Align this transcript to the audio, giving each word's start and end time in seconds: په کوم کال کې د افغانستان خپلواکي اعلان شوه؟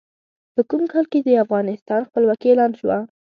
په 0.53 0.61
کوم 0.69 0.83
کال 0.91 1.05
کې 1.11 1.19
د 1.23 1.29
افغانستان 1.43 2.01
خپلواکي 2.07 2.47
اعلان 2.49 2.71
شوه؟ 2.79 2.97